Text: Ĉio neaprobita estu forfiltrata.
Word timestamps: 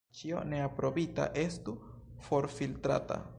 Ĉio 0.19 0.39
neaprobita 0.53 1.27
estu 1.43 1.75
forfiltrata. 2.29 3.23